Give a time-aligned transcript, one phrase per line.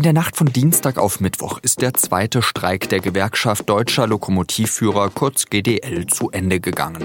[0.00, 5.10] In der Nacht von Dienstag auf Mittwoch ist der zweite Streik der Gewerkschaft Deutscher Lokomotivführer
[5.10, 7.04] kurz GDL zu Ende gegangen.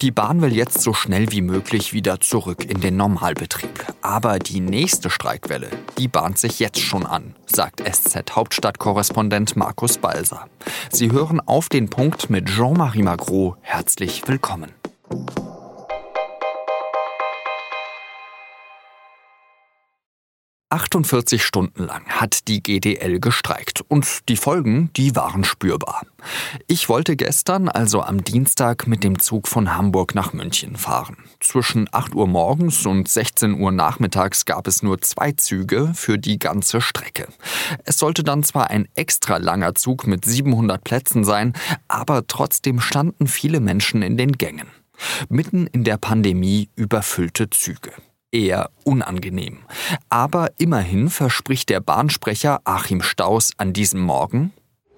[0.00, 3.84] Die Bahn will jetzt so schnell wie möglich wieder zurück in den Normalbetrieb.
[4.00, 10.46] Aber die nächste Streikwelle, die bahnt sich jetzt schon an, sagt SZ Hauptstadtkorrespondent Markus Balser.
[10.92, 13.56] Sie hören auf den Punkt mit Jean-Marie Magro.
[13.62, 14.70] Herzlich willkommen.
[20.76, 26.02] 48 Stunden lang hat die GDL gestreikt und die Folgen, die waren spürbar.
[26.66, 31.16] Ich wollte gestern, also am Dienstag, mit dem Zug von Hamburg nach München fahren.
[31.40, 36.38] Zwischen 8 Uhr morgens und 16 Uhr nachmittags gab es nur zwei Züge für die
[36.38, 37.28] ganze Strecke.
[37.84, 41.54] Es sollte dann zwar ein extra langer Zug mit 700 Plätzen sein,
[41.88, 44.68] aber trotzdem standen viele Menschen in den Gängen.
[45.30, 47.92] Mitten in der Pandemie überfüllte Züge
[48.32, 49.58] eher unangenehm.
[50.08, 54.52] Aber immerhin verspricht der Bahnsprecher Achim Staus an diesem Morgen,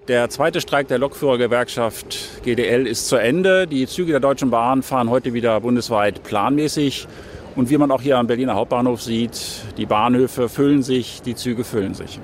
[0.09, 3.67] der zweite Streik der Lokführergewerkschaft GDL ist zu Ende.
[3.67, 7.07] Die Züge der Deutschen Bahn fahren heute wieder bundesweit planmäßig.
[7.55, 9.39] Und wie man auch hier am Berliner Hauptbahnhof sieht,
[9.77, 12.19] die Bahnhöfe füllen sich, die Züge füllen sich.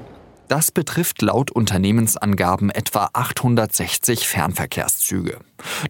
[0.47, 5.39] Das betrifft laut Unternehmensangaben etwa 860 Fernverkehrszüge.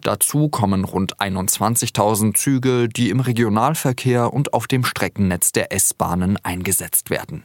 [0.02, 7.10] Dazu kommen rund 21.000 Züge, die im Regionalverkehr und auf dem Streckennetz der S-Bahnen eingesetzt
[7.10, 7.44] werden.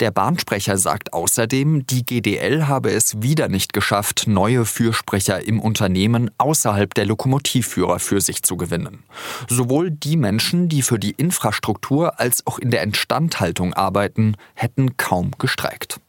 [0.00, 6.30] Der Bahnsprecher sagt außerdem, die GDL habe es wieder nicht geschafft, neue Fürsprecher im Unternehmen
[6.38, 9.02] außerhalb der Lokomotivführer für sich zu gewinnen.
[9.48, 15.32] Sowohl die Menschen, die für die Infrastruktur als auch in der Instandhaltung arbeiten, hätten kaum
[15.38, 16.00] gestreikt.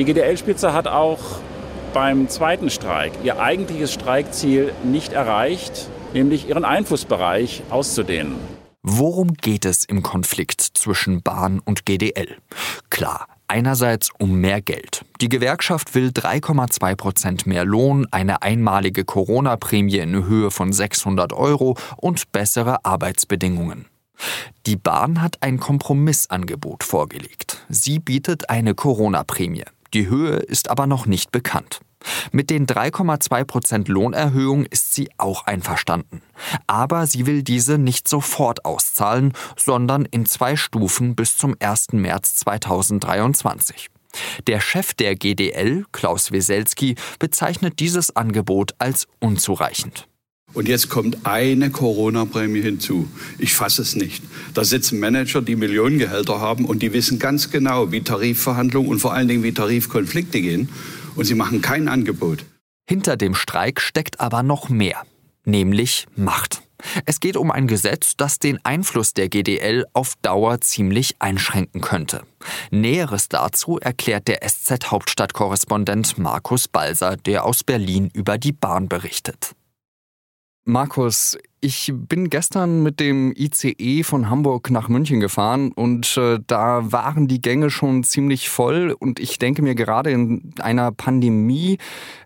[0.00, 1.18] Die GDL-Spitze hat auch
[1.92, 8.36] beim zweiten Streik ihr eigentliches Streikziel nicht erreicht, nämlich ihren Einflussbereich auszudehnen.
[8.82, 12.38] Worum geht es im Konflikt zwischen Bahn und GDL?
[12.88, 15.04] Klar, einerseits um mehr Geld.
[15.20, 21.76] Die Gewerkschaft will 3,2 Prozent mehr Lohn, eine einmalige Corona-Prämie in Höhe von 600 Euro
[21.98, 23.84] und bessere Arbeitsbedingungen.
[24.64, 27.66] Die Bahn hat ein Kompromissangebot vorgelegt.
[27.68, 29.64] Sie bietet eine Corona-Prämie.
[29.94, 31.80] Die Höhe ist aber noch nicht bekannt.
[32.32, 36.22] Mit den 3,2 Prozent Lohnerhöhung ist sie auch einverstanden.
[36.66, 41.92] Aber sie will diese nicht sofort auszahlen, sondern in zwei Stufen bis zum 1.
[41.92, 43.88] März 2023.
[44.46, 50.08] Der Chef der GDL, Klaus Weselski, bezeichnet dieses Angebot als unzureichend.
[50.52, 53.08] Und jetzt kommt eine Corona-Prämie hinzu.
[53.38, 54.22] Ich fasse es nicht.
[54.54, 59.12] Da sitzen Manager, die Millionengehälter haben und die wissen ganz genau, wie Tarifverhandlungen und vor
[59.12, 60.68] allen Dingen wie Tarifkonflikte gehen.
[61.14, 62.44] Und sie machen kein Angebot.
[62.88, 65.02] Hinter dem Streik steckt aber noch mehr,
[65.44, 66.62] nämlich Macht.
[67.04, 72.22] Es geht um ein Gesetz, das den Einfluss der GDL auf Dauer ziemlich einschränken könnte.
[72.70, 79.54] Näheres dazu erklärt der SZ-Hauptstadtkorrespondent Markus Balser, der aus Berlin über die Bahn berichtet.
[80.70, 86.92] Markus, ich bin gestern mit dem ICE von Hamburg nach München gefahren und äh, da
[86.92, 91.78] waren die Gänge schon ziemlich voll und ich denke mir gerade in einer Pandemie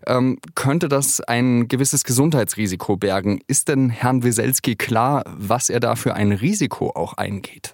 [0.05, 3.39] ähm, könnte das ein gewisses Gesundheitsrisiko bergen.
[3.47, 7.73] Ist denn Herrn Weselski klar, was er da für ein Risiko auch eingeht?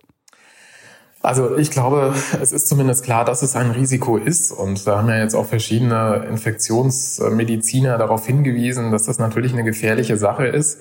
[1.23, 4.51] Also ich glaube, es ist zumindest klar, dass es ein Risiko ist.
[4.51, 10.17] Und da haben ja jetzt auch verschiedene Infektionsmediziner darauf hingewiesen, dass das natürlich eine gefährliche
[10.17, 10.79] Sache ist.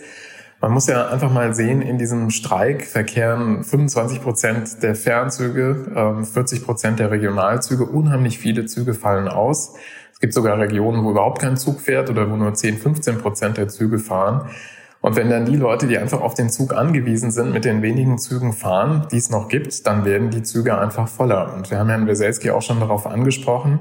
[0.62, 6.58] Man muss ja einfach mal sehen, in diesem Streik verkehren 25 Prozent der Fernzüge, 40
[6.58, 9.74] ähm, Prozent der Regionalzüge, unheimlich viele Züge fallen aus.
[10.12, 13.56] Es gibt sogar Regionen, wo überhaupt kein Zug fährt oder wo nur 10, 15 Prozent
[13.56, 14.50] der Züge fahren.
[15.02, 18.18] Und wenn dann die Leute, die einfach auf den Zug angewiesen sind, mit den wenigen
[18.18, 21.54] Zügen fahren, die es noch gibt, dann werden die Züge einfach voller.
[21.54, 23.80] Und wir haben Herrn Weselski auch schon darauf angesprochen.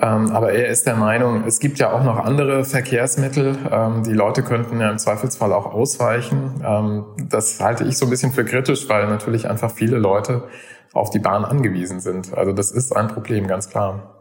[0.00, 3.58] Ähm, aber er ist der Meinung, es gibt ja auch noch andere Verkehrsmittel.
[3.70, 6.62] Ähm, die Leute könnten ja im Zweifelsfall auch ausweichen.
[6.64, 10.44] Ähm, das halte ich so ein bisschen für kritisch, weil natürlich einfach viele Leute
[10.92, 12.32] auf die Bahn angewiesen sind.
[12.36, 14.17] Also das ist ein Problem, ganz klar.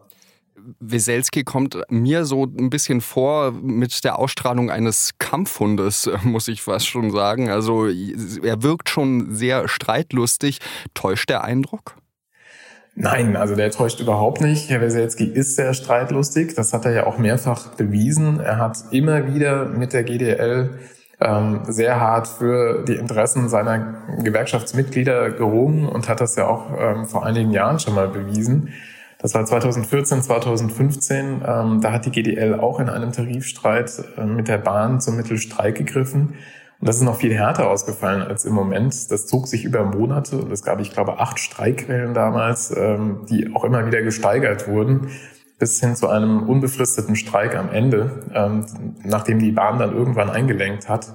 [0.80, 6.88] Weselski kommt mir so ein bisschen vor mit der Ausstrahlung eines Kampfhundes, muss ich fast
[6.88, 7.50] schon sagen.
[7.50, 10.60] Also er wirkt schon sehr streitlustig.
[10.94, 11.96] Täuscht der Eindruck?
[12.96, 14.70] Nein, also der täuscht überhaupt nicht.
[14.70, 16.56] Herr Weselski ist sehr streitlustig.
[16.56, 18.40] Das hat er ja auch mehrfach bewiesen.
[18.40, 20.72] Er hat immer wieder mit der GDL
[21.20, 27.06] ähm, sehr hart für die Interessen seiner Gewerkschaftsmitglieder gerungen und hat das ja auch ähm,
[27.06, 28.74] vor einigen Jahren schon mal bewiesen.
[29.20, 31.42] Das war 2014, 2015.
[31.46, 35.76] Ähm, da hat die GDL auch in einem Tarifstreit äh, mit der Bahn zum Mittelstreik
[35.76, 36.36] gegriffen.
[36.80, 39.12] Und das ist noch viel härter ausgefallen als im Moment.
[39.12, 43.56] Das zog sich über Monate und es gab, ich glaube, acht Streikquellen damals, ähm, die
[43.56, 45.08] auch immer wieder gesteigert wurden,
[45.58, 48.66] bis hin zu einem unbefristeten Streik am Ende, ähm,
[49.04, 51.08] nachdem die Bahn dann irgendwann eingelenkt hat.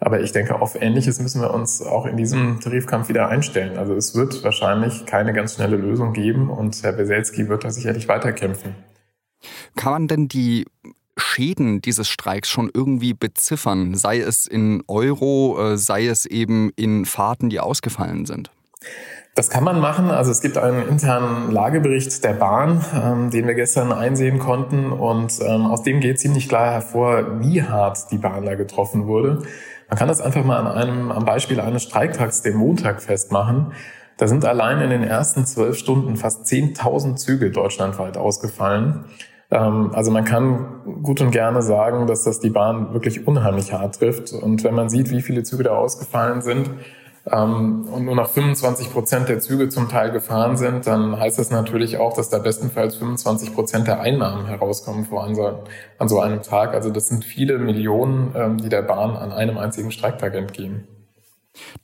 [0.00, 3.76] Aber ich denke, auf Ähnliches müssen wir uns auch in diesem Tarifkampf wieder einstellen.
[3.76, 8.08] Also es wird wahrscheinlich keine ganz schnelle Lösung geben und Herr Beselski wird da sicherlich
[8.08, 8.74] weiterkämpfen.
[9.76, 10.66] Kann man denn die
[11.16, 17.04] Schäden dieses Streiks schon irgendwie beziffern, sei es in Euro, äh, sei es eben in
[17.04, 18.50] Fahrten, die ausgefallen sind?
[19.34, 20.10] Das kann man machen.
[20.10, 24.90] Also es gibt einen internen Lagebericht der Bahn, ähm, den wir gestern einsehen konnten.
[24.90, 29.42] Und ähm, aus dem geht ziemlich klar hervor, wie hart die Bahn da getroffen wurde.
[29.90, 33.72] Man kann das einfach mal an einem, am Beispiel eines Streiktags, dem Montag, festmachen.
[34.16, 39.04] Da sind allein in den ersten zwölf Stunden fast 10.000 Züge deutschlandweit ausgefallen.
[39.50, 43.96] Ähm, also man kann gut und gerne sagen, dass das die Bahn wirklich unheimlich hart
[43.96, 44.32] trifft.
[44.32, 46.70] Und wenn man sieht, wie viele Züge da ausgefallen sind
[47.26, 51.50] ähm, und nur noch 25 Prozent der Züge zum Teil gefahren sind, dann heißt das
[51.50, 55.62] natürlich auch, dass da bestenfalls 25 Prozent der Einnahmen herauskommen vor an so,
[55.98, 56.74] an so einem Tag.
[56.74, 60.86] Also das sind viele Millionen, ähm, die der Bahn an einem einzigen Streiktag entgehen.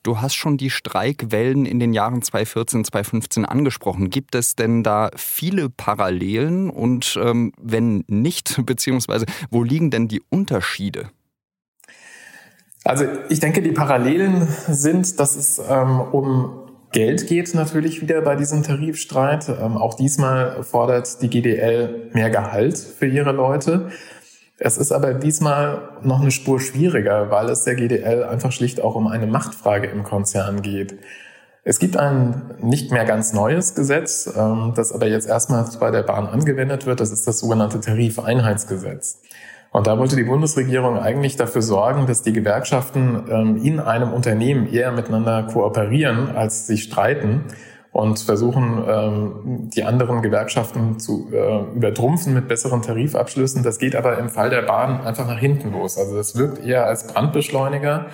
[0.03, 4.11] Du hast schon die Streikwellen in den Jahren 2014, 2015 angesprochen.
[4.11, 10.23] Gibt es denn da viele Parallelen und ähm, wenn nicht, beziehungsweise wo liegen denn die
[10.31, 11.11] Unterschiede?
[12.87, 16.63] Also ich denke, die Parallelen sind, dass es ähm, um
[16.93, 19.49] Geld geht natürlich wieder bei diesem Tarifstreit.
[19.49, 23.91] Ähm, auch diesmal fordert die GDL mehr Gehalt für ihre Leute.
[24.59, 28.95] Es ist aber diesmal noch eine Spur schwieriger, weil es der GDL einfach schlicht auch
[28.95, 30.99] um eine Machtfrage im Konzern geht.
[31.65, 36.05] Es gibt ein nicht mehr ganz neues Gesetz, ähm, das aber jetzt erstmals bei der
[36.05, 37.01] Bahn angewendet wird.
[37.01, 39.23] Das ist das sogenannte Tarifeinheitsgesetz.
[39.77, 44.67] Und da wollte die Bundesregierung eigentlich dafür sorgen, dass die Gewerkschaften ähm, in einem Unternehmen
[44.73, 47.45] eher miteinander kooperieren, als sich streiten
[47.93, 53.63] und versuchen, ähm, die anderen Gewerkschaften zu äh, übertrumpfen mit besseren Tarifabschlüssen.
[53.63, 55.99] Das geht aber im Fall der Bahn einfach nach hinten los.
[55.99, 58.07] Also das wirkt eher als Brandbeschleuniger.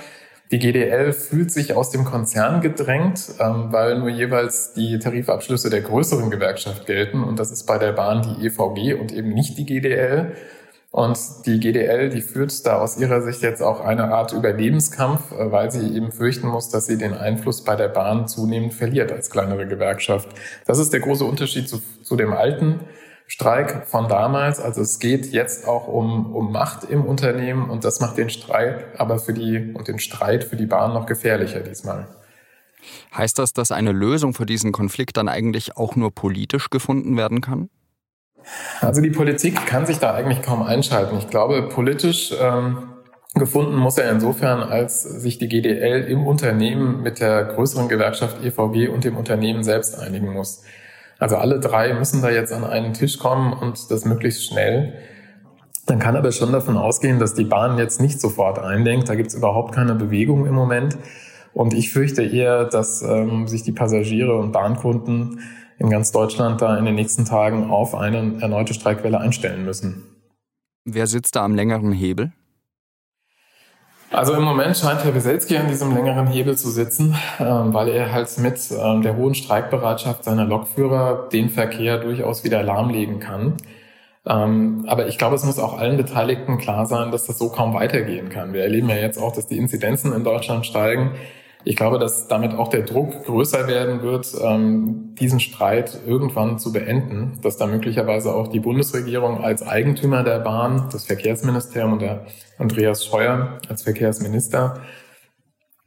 [0.50, 5.82] Die GDL fühlt sich aus dem Konzern gedrängt, ähm, weil nur jeweils die Tarifabschlüsse der
[5.82, 7.22] größeren Gewerkschaft gelten.
[7.22, 10.32] Und das ist bei der Bahn die EVG und eben nicht die GDL.
[10.92, 15.50] Und die GDL, die führt da aus ihrer Sicht jetzt auch eine Art Überlebenskampf, äh,
[15.50, 19.30] weil sie eben fürchten muss, dass sie den Einfluss bei der Bahn zunehmend verliert als
[19.30, 20.28] kleinere Gewerkschaft.
[20.66, 22.80] Das ist der große Unterschied zu, zu dem alten
[23.26, 24.60] Streik von damals.
[24.60, 28.84] Also es geht jetzt auch um, um Macht im Unternehmen und das macht den Streik
[28.98, 32.06] aber für die und den Streit für die Bahn noch gefährlicher diesmal.
[33.16, 37.40] Heißt das, dass eine Lösung für diesen Konflikt dann eigentlich auch nur politisch gefunden werden
[37.40, 37.70] kann?
[38.80, 41.16] Also die Politik kann sich da eigentlich kaum einschalten.
[41.18, 42.88] Ich glaube, politisch ähm,
[43.34, 48.88] gefunden muss er insofern, als sich die GDL im Unternehmen mit der größeren Gewerkschaft EVG
[48.88, 50.62] und dem Unternehmen selbst einigen muss.
[51.18, 54.94] Also alle drei müssen da jetzt an einen Tisch kommen und das möglichst schnell.
[55.88, 59.08] Man kann aber schon davon ausgehen, dass die Bahn jetzt nicht sofort eindenkt.
[59.08, 60.96] Da gibt es überhaupt keine Bewegung im Moment.
[61.54, 65.40] Und ich fürchte eher, dass ähm, sich die Passagiere und Bahnkunden
[65.82, 70.04] in ganz Deutschland da in den nächsten Tagen auf eine erneute Streikwelle einstellen müssen.
[70.84, 72.32] Wer sitzt da am längeren Hebel?
[74.10, 78.12] Also im Moment scheint Herr Weselski an diesem längeren Hebel zu sitzen, ähm, weil er
[78.12, 83.56] halt mit ähm, der hohen Streikbereitschaft seiner Lokführer den Verkehr durchaus wieder lahmlegen kann.
[84.26, 87.72] Ähm, aber ich glaube, es muss auch allen Beteiligten klar sein, dass das so kaum
[87.74, 88.52] weitergehen kann.
[88.52, 91.12] Wir erleben ja jetzt auch, dass die Inzidenzen in Deutschland steigen.
[91.64, 96.72] Ich glaube, dass damit auch der Druck größer werden wird, ähm, diesen Streit irgendwann zu
[96.72, 102.26] beenden, dass da möglicherweise auch die Bundesregierung als Eigentümer der Bahn, das Verkehrsministerium und der
[102.58, 104.80] Andreas Scheuer als Verkehrsminister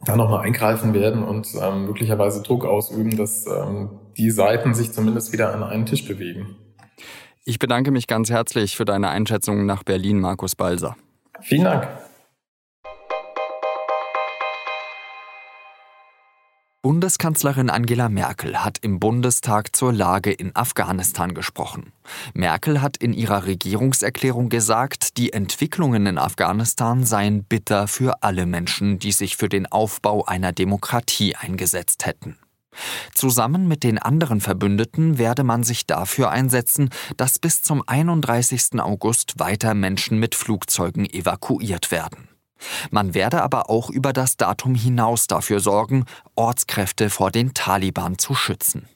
[0.05, 5.33] da nochmal eingreifen werden und ähm, möglicherweise Druck ausüben, dass ähm, die Seiten sich zumindest
[5.33, 6.55] wieder an einen Tisch bewegen.
[7.43, 10.95] Ich bedanke mich ganz herzlich für deine Einschätzung nach Berlin, Markus Balser.
[11.41, 11.87] Vielen Dank.
[16.85, 21.93] Bundeskanzlerin Angela Merkel hat im Bundestag zur Lage in Afghanistan gesprochen.
[22.35, 28.99] Merkel hat in ihrer Regierungserklärung gesagt, die Entwicklungen in Afghanistan seien bitter für alle Menschen,
[28.99, 32.37] die sich für den Aufbau einer Demokratie eingesetzt hätten.
[33.15, 38.79] Zusammen mit den anderen Verbündeten werde man sich dafür einsetzen, dass bis zum 31.
[38.79, 42.34] August weiter Menschen mit Flugzeugen evakuiert werden.
[42.91, 46.05] Man werde aber auch über das Datum hinaus dafür sorgen,
[46.35, 48.87] Ortskräfte vor den Taliban zu schützen.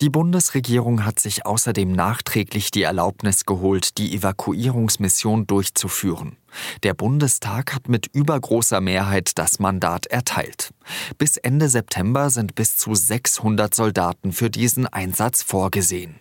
[0.00, 6.36] Die Bundesregierung hat sich außerdem nachträglich die Erlaubnis geholt, die Evakuierungsmission durchzuführen.
[6.84, 10.72] Der Bundestag hat mit übergroßer Mehrheit das Mandat erteilt.
[11.18, 16.20] Bis Ende September sind bis zu 600 Soldaten für diesen Einsatz vorgesehen.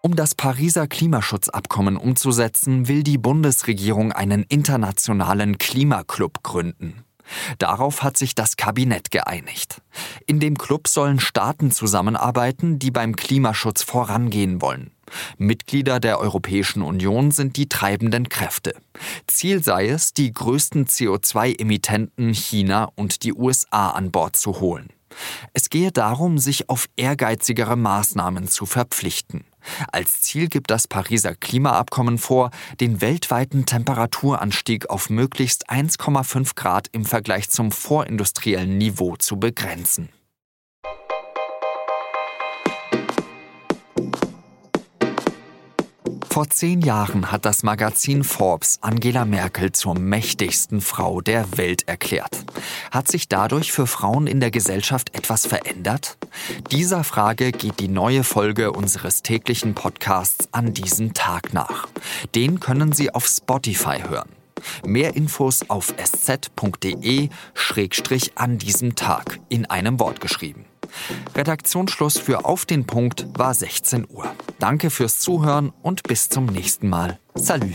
[0.00, 7.04] Um das Pariser Klimaschutzabkommen umzusetzen, will die Bundesregierung einen internationalen Klimaclub gründen.
[7.58, 9.82] Darauf hat sich das Kabinett geeinigt.
[10.26, 14.92] In dem Club sollen Staaten zusammenarbeiten, die beim Klimaschutz vorangehen wollen.
[15.36, 18.74] Mitglieder der Europäischen Union sind die treibenden Kräfte.
[19.26, 24.90] Ziel sei es, die größten CO2-Emittenten China und die USA an Bord zu holen.
[25.54, 29.44] Es gehe darum, sich auf ehrgeizigere Maßnahmen zu verpflichten.
[29.92, 32.50] Als Ziel gibt das Pariser Klimaabkommen vor,
[32.80, 40.10] den weltweiten Temperaturanstieg auf möglichst 1,5 Grad im Vergleich zum vorindustriellen Niveau zu begrenzen.
[46.38, 52.44] Vor zehn Jahren hat das Magazin Forbes Angela Merkel zur mächtigsten Frau der Welt erklärt.
[52.92, 56.16] Hat sich dadurch für Frauen in der Gesellschaft etwas verändert?
[56.70, 61.88] Dieser Frage geht die neue Folge unseres täglichen Podcasts an diesem Tag nach.
[62.36, 64.28] Den können Sie auf Spotify hören.
[64.86, 67.30] Mehr Infos auf sz.de-an
[68.58, 70.66] diesem Tag in einem Wort geschrieben.
[71.34, 74.26] Redaktionsschluss für Auf den Punkt war 16 Uhr.
[74.58, 77.18] Danke fürs Zuhören und bis zum nächsten Mal.
[77.34, 77.74] Salü.